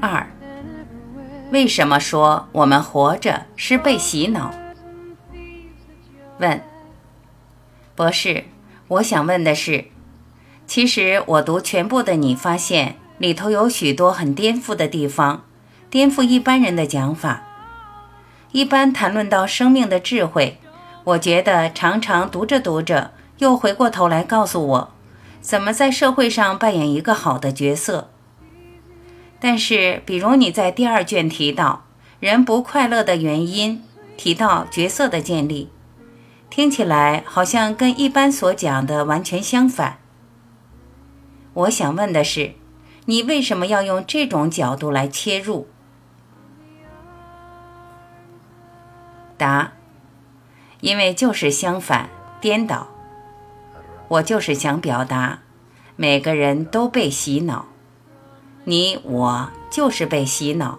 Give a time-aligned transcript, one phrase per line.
[0.00, 0.26] 二，
[1.50, 4.52] 为什么说我们活着是被洗脑？
[6.38, 6.62] 问，
[7.96, 8.44] 博士，
[8.86, 9.86] 我想问的是，
[10.68, 15.42] 其实我读全部的你，发现里头有许多很颠覆的地方，
[15.90, 17.42] 颠覆一般人的讲法。
[18.52, 20.60] 一般谈论到生命的智慧，
[21.04, 24.92] 我觉得常常读着读着，又回过头来告诉我，
[25.42, 28.08] 怎么在社会上扮演一个好的角色。
[29.38, 31.84] 但是，比如你在第二卷提到
[32.20, 33.82] 人不快乐的原因，
[34.16, 35.68] 提到角色的建立。
[36.48, 39.98] 听起来好像跟一般所讲的完全相反。
[41.54, 42.52] 我想问的是，
[43.06, 45.66] 你为什么要用这种角度来切入？
[49.36, 49.72] 答：
[50.80, 52.91] 因为就是相反，颠倒。
[54.12, 55.38] 我就是想表达，
[55.96, 57.64] 每个人都被洗脑，
[58.64, 60.78] 你我就是被洗脑。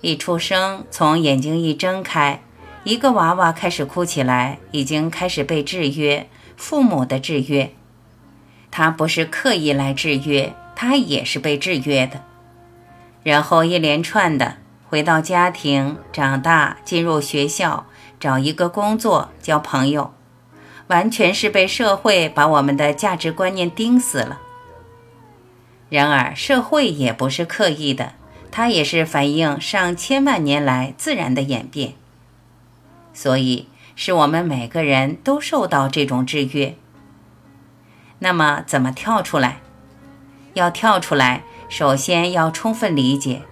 [0.00, 2.40] 一出生，从眼睛一睁开。
[2.84, 7.74] 一个娃娃开始哭起来，已经开始被制约，父母的制约。
[8.70, 12.24] 他不是刻意来制约，他也是被制约的。
[13.24, 14.56] 然后一连串的
[14.88, 17.84] 回到家庭，长大，进入学校，
[18.18, 20.14] 找一个工作，交朋友，
[20.88, 24.40] 完全是被社会把我们的价值观念钉死了。
[25.88, 28.12] 然而，社会也不是刻意的，
[28.50, 31.94] 它也是反映上千万年来自然的演变。
[33.14, 36.76] 所以，是我们每个人都受到这种制约。
[38.18, 39.60] 那么，怎么跳出来？
[40.54, 43.42] 要跳出来，首先要充分理解，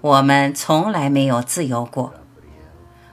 [0.00, 2.14] 我们从来没有自由过。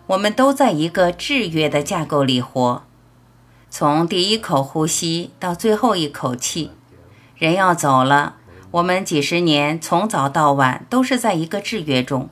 [0.08, 2.84] 我们都在一个制约的架构里活，
[3.70, 6.72] 从第一口呼吸到最后一口气，
[7.36, 8.38] 人要走了，
[8.72, 12.30] 我们几十年从早到晚都是在一个制约中。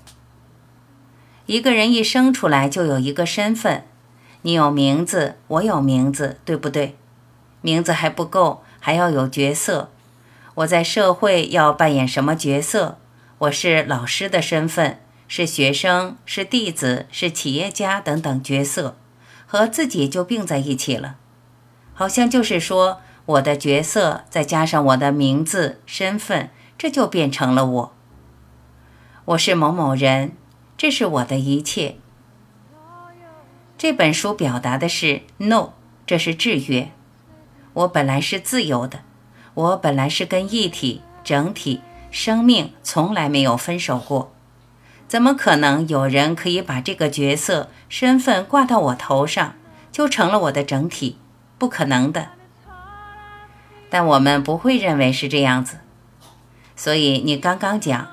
[1.46, 3.86] 一个人一生出来就有一个身份，
[4.42, 6.98] 你有名字，我有名字，对不对？
[7.62, 9.92] 名字还不够，还要有角色。
[10.56, 12.98] 我在社会要扮演什么角色？
[13.40, 18.96] 我是老师的身份，是学生，是弟子，是企业家等等角色，
[19.46, 21.18] 和自己就并在一起了，
[21.96, 27.94] 好像就是说我的角色再加上我的名字、身份，这就变成了我。
[29.26, 30.34] 我是某某人。
[30.78, 31.96] 这是我的一切。
[33.78, 35.70] 这本书表达的是 “no”，
[36.06, 36.92] 这是制约。
[37.72, 39.00] 我本来是自由的，
[39.54, 41.80] 我本来是跟一体、整体、
[42.12, 44.34] 生命从来没有分手过。
[45.08, 49.56] 怎么可能有人可以把这个角色、身份挂到我头上，
[49.94, 51.18] 就成了我的整体？
[51.58, 52.30] 不可能的。
[53.90, 55.78] 但我们不会认为是这样子。
[56.76, 58.08] 所以你刚刚讲。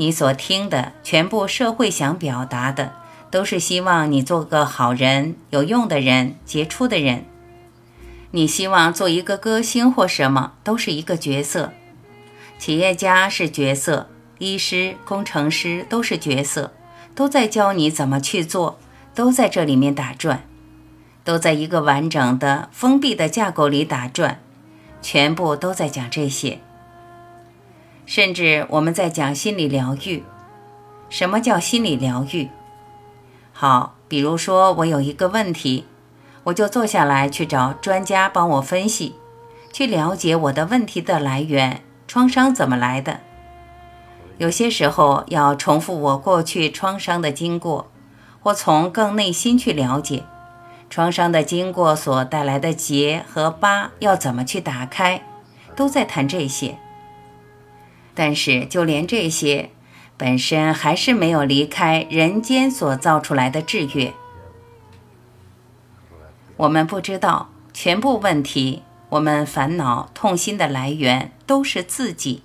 [0.00, 2.92] 你所听的全部社会想表达的，
[3.32, 7.24] 都是希望你做个好人、有用的人、杰出的人。
[8.30, 11.72] 你希望做一个歌星或什么，都是一个角色。
[12.60, 16.72] 企业家是角色，医师、工程师都是角色，
[17.16, 18.78] 都在教你怎么去做，
[19.16, 20.44] 都在这里面打转，
[21.28, 24.40] 都在一个完整的封闭的架构里打转，
[25.02, 26.60] 全部都在讲这些。
[28.06, 30.24] 甚至我们在讲心理疗愈，
[31.10, 32.48] 什么叫心理疗愈？
[33.52, 35.84] 好，比如说我有一个问题，
[36.44, 39.14] 我就坐下来去找专家帮我分析，
[39.70, 43.20] 去了解我的问题的来源，创伤怎么来的。
[44.38, 47.90] 有些时候要重复我过去创伤的经过，
[48.40, 50.24] 或从更内心去了解
[50.90, 55.22] 创伤的经过所带来的结和疤要怎么去打开，
[55.76, 56.78] 都在谈这些。
[58.14, 59.70] 但是，就连这些，
[60.16, 64.12] 本身还是没有离开人间所造出来的制约。
[66.56, 72.42] 我们不知道全部问题，我们烦恼痛心的来源都是自己，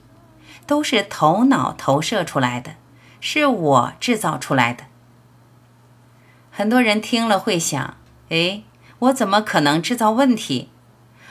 [0.68, 2.76] 都是头脑投射出来的，
[3.20, 4.84] 是我制造出来的。
[6.52, 7.98] 很多人听了会想：
[8.34, 8.64] 哎，
[8.98, 10.70] 我怎么可能制造问题？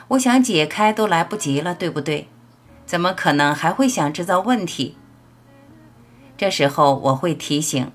[0.07, 2.29] 我想解开都来不及了，对不对？
[2.85, 4.95] 怎么可能还会想制造问题？
[6.37, 7.91] 这时候我会提醒：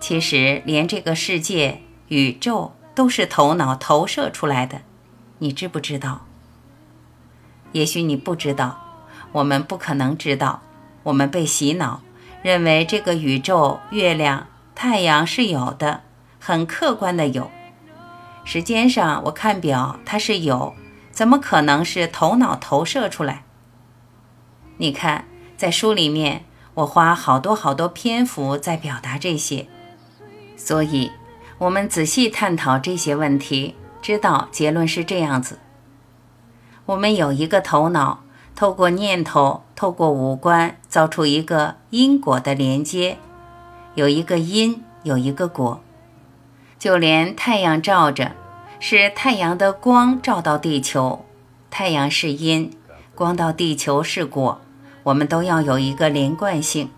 [0.00, 4.80] 其实连这个世界、宇宙都是头脑投射出来的，
[5.40, 6.24] 你知不知道？
[7.72, 10.62] 也许你不知道，我们不可能知道。
[11.02, 12.00] 我们被洗脑，
[12.42, 16.04] 认为这个宇宙、月亮、太阳是有的，
[16.40, 17.50] 很客观的有。
[18.44, 20.74] 时间上，我看表，它是有，
[21.10, 23.44] 怎么可能是头脑投射出来？
[24.76, 25.24] 你看，
[25.56, 26.44] 在书里面，
[26.74, 29.66] 我花好多好多篇幅在表达这些，
[30.56, 31.12] 所以，
[31.58, 35.60] 我们仔细探讨这些问题，知道结论是这样子：
[36.86, 38.24] 我们有一个头脑，
[38.56, 43.18] 透过念头，透过五官，造出一个因果的连接，
[43.94, 45.80] 有一个因，有一个果，
[46.78, 48.32] 就连太阳照着。
[48.80, 51.24] 是太阳的光照到地球，
[51.70, 52.70] 太阳是因，
[53.14, 54.60] 光到地球是果，
[55.04, 56.90] 我们都要有一个连贯性，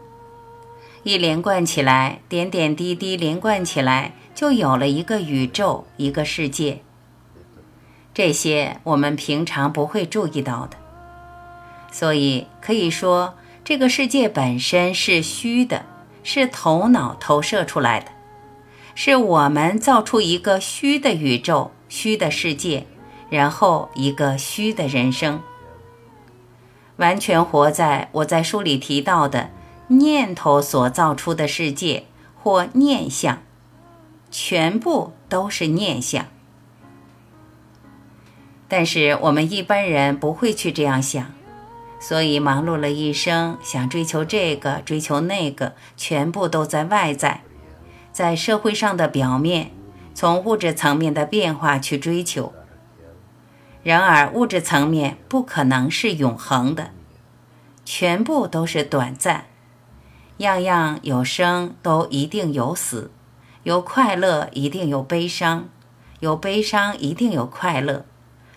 [1.05, 6.81] 一连贯起来，点点滴滴连贯起来，就有了一个宇宙，一个世界。
[8.13, 10.77] 这些我们平常不会注意到的，
[11.93, 15.85] 所以可以说，这个世界本身是虚的，
[16.25, 18.07] 是头脑投射出来的，
[18.97, 21.71] 是我们造出一个虚的宇宙。
[21.89, 22.85] 虚的世界，
[23.31, 25.41] 然后一个虚的人生，
[26.97, 29.51] 完全活在我在书里提到的
[29.87, 33.41] 念头所造出的世界或念想，
[34.33, 36.27] 全部都是念想。
[38.67, 41.33] 但是我们一般人不会去这样想，
[42.01, 47.43] 所以忙碌了一生，想追求这个，追求那个，全部都在外在，
[48.17, 49.73] 在社会上的表面。
[50.15, 52.55] 从物质层面的变化去追求，
[53.83, 56.93] 然而物质层面不可能是永恒的，
[57.85, 59.45] 全部都是短暂，
[60.39, 63.11] 样样有生都一定有死，
[63.65, 65.69] 有快乐一定有悲伤，
[66.21, 68.07] 有悲伤一定有快乐，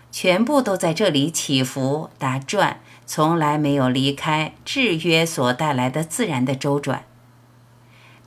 [0.09, 7.03] 全部都在这里起伏打转，从来没有离开制约所带来的自然的周转，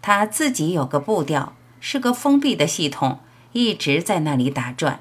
[0.02, 1.54] 它自己有个步调。
[1.84, 3.18] 是个封闭的系统，
[3.50, 5.00] 一直在那里打转。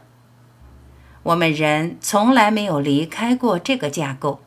[1.21, 4.39] 我们人从来没有离开过这个架构，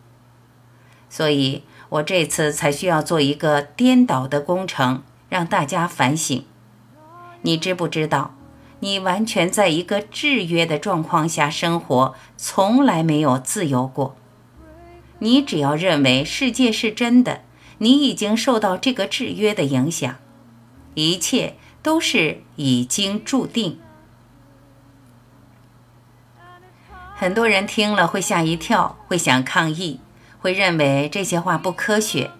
[1.08, 6.44] 所以我这次才需要做一个颠倒的工程，让大家反省。
[7.42, 8.34] 你知不知道，
[8.80, 14.16] 你完全在一个制约的状况下生活，从来没有自由过。
[15.20, 17.42] 你只要认为世界是真的，
[17.78, 20.16] 你已经受到这个制约的影响，
[20.94, 21.54] 一切。
[21.84, 23.78] 都是已经注定。
[27.14, 30.00] 很多人听了会吓一跳，会想抗议，
[30.40, 32.30] 会认为这些话不科学。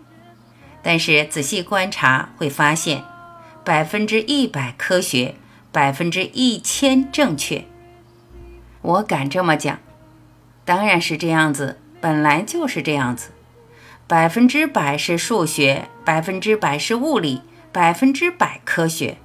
[0.83, 3.05] 但是仔细观察会发现，
[3.63, 5.35] 百分之一百科学，
[5.71, 7.67] 百分之一千正确。
[8.81, 9.79] 我敢这么讲，
[10.65, 13.33] 当然是这样子，本来就是这样子。
[14.07, 17.43] 百分之百是数学，百分之百是物理，
[17.75, 19.17] 百分之百科学。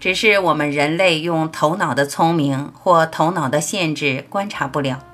[0.00, 5.04] 只是我们人类用头脑的聪明或头脑的限制观察不了，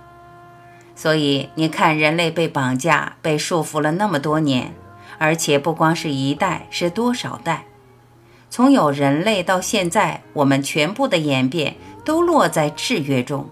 [0.96, 4.74] 所以你看，人类被绑架、被束缚了那么多年，
[5.18, 7.66] 而且不光是一代，是多少代？
[8.48, 13.50] 从有人类到现在，我们全部的演变都落在制约中。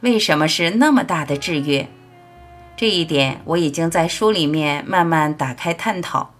[0.00, 1.86] 为什么是那么大的制约？
[2.80, 6.30] 这一点我已经在书里面慢慢打开探讨，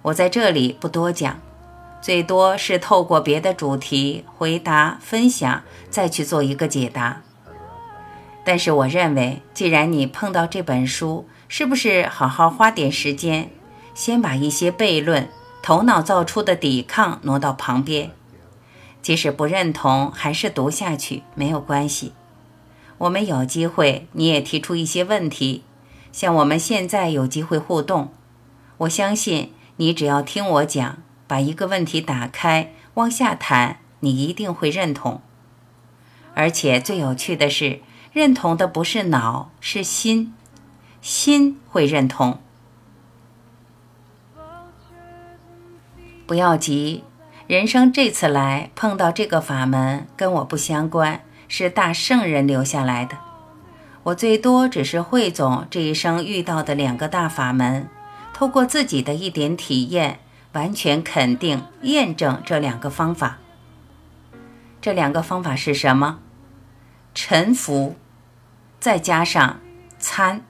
[0.00, 1.38] 我在这里不多讲。
[2.00, 7.20] 最多是透过别的主题回答分享，再去做一个解答。
[8.42, 13.50] 但是我认为，既然你碰到这本书，是不是好好花点时间，
[13.92, 15.28] 先把一些悖论、
[15.62, 18.12] 头脑造出的抵抗挪到旁边？
[19.02, 22.14] 即使不认同，还是读下去没有关系。
[23.00, 25.64] 我们有机会，你也提出一些问题，
[26.12, 28.12] 像我们现在有机会互动。
[28.78, 30.98] 我相信你只要听我讲。
[31.26, 35.20] 把一个问题打开，往下谈，你一定会认同。
[36.34, 37.78] 而且最有趣的是，
[38.12, 40.34] 认同的不是脑，是心，
[41.00, 42.40] 心会认同。
[46.26, 47.04] 不要急，
[47.46, 53.18] 人生这次来碰到这个法门，跟我不相关，是大圣人留下来的。
[54.04, 57.90] 我最多只是汇总这一生遇到的两个大法门，
[58.32, 60.20] 透过自己的一点体验。
[60.52, 63.38] 完全肯定、验证这两个方法。
[64.80, 66.18] 这两个方法是什么？
[67.14, 67.94] 沉浮，
[68.80, 69.60] 再加上
[70.00, 70.42] 参。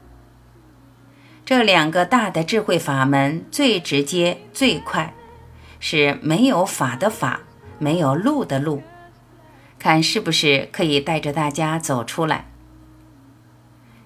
[1.45, 5.12] 这两个大的智慧法门最直接、最快，
[5.80, 7.40] 是没有法的法，
[7.78, 8.83] 没有路的路。
[9.80, 12.44] 看是不是可以带着大家走出来？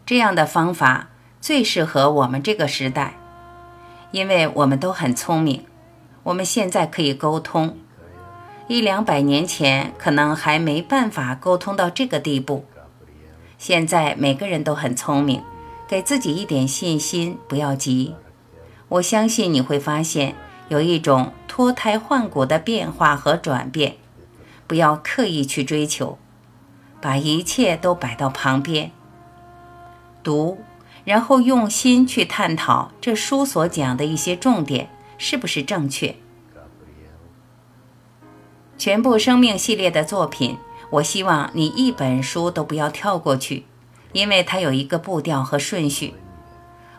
[0.07, 1.09] 这样的方法
[1.41, 3.17] 最适合我们这个时代，
[4.13, 5.65] 因为我们都很聪明。
[6.23, 7.77] 我们现在可以沟通，
[8.69, 12.65] 一两百年前可能还没办法沟通到这个地步，
[13.59, 15.43] 现在每个人都很聪明，
[15.89, 18.15] 给自己一点信心，不要急。
[18.89, 20.37] 我相信你会发现
[20.69, 23.97] 有一种脱胎换骨的变化和转变，
[24.67, 26.19] 不要刻意去追求，
[27.01, 28.91] 把一切都摆到旁边，
[30.23, 30.59] 读，
[31.05, 36.17] 然后用心去探讨这书所讲的一些重点是不是正确。
[38.77, 40.59] 全部生命系列的作品，
[40.91, 43.65] 我希望你一本书都不要跳过去，
[44.13, 46.15] 因为它有一个步调和顺序。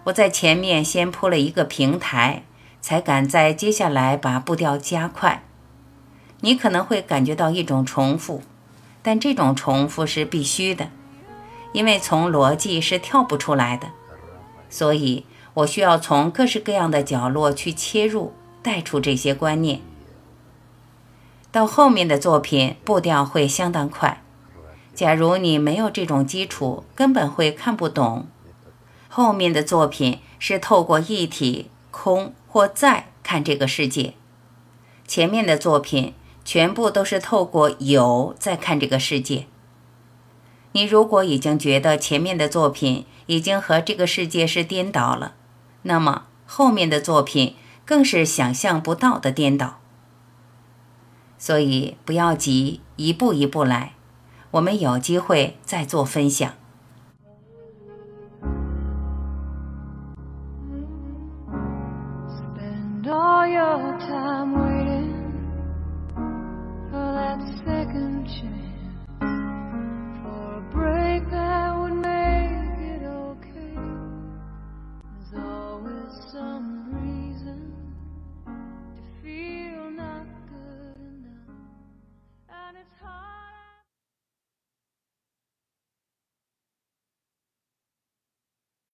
[0.05, 2.43] 我在前面先铺了一个平台，
[2.79, 5.43] 才敢在接下来把步调加快。
[6.45, 8.43] 你可能会感觉到一种重复，
[9.01, 10.89] 但这种重复是必须的，
[11.73, 13.87] 因为从逻辑是跳不出来的。
[14.69, 15.25] 所以
[15.55, 19.81] 我需要从各式各样的角落去切入，带出这些观念。
[21.51, 24.21] 到后面的作品步调会相当快。
[24.93, 28.27] 假如你没有这种基础，根本会看不懂。
[29.09, 34.13] 后面的作品是透过一体、空或在看这个世界，
[35.07, 36.13] 前面的作品
[36.45, 39.47] 全部都是透过有在看这个世界。
[40.71, 45.33] 你如果已经觉得前面的作品已经和这个世界是颠倒了，
[45.81, 49.79] 那么后面的作品更是想象不到的颠倒。
[51.37, 53.93] 所以不要急，一步一步来。
[54.51, 56.53] 我们有机会再做分享。